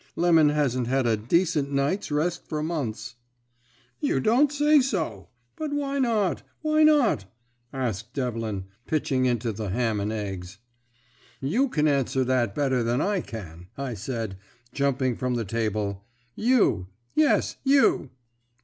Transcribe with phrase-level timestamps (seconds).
[0.15, 3.13] 'Lemon hasn't had a decent night's rest for months.'
[3.99, 5.29] "'You don't say so!
[5.55, 7.25] But why not, why not?'
[7.71, 10.57] asked Devlin, pitching into the ham and eggs.
[11.39, 14.39] "'You can answer that better than I can,' I said,
[14.73, 16.03] jumping from the table;
[16.35, 18.09] 'You; yes, you!'